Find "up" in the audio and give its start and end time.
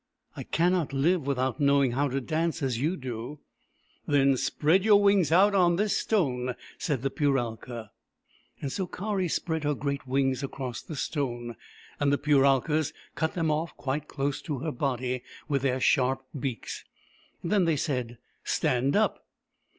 18.95-19.27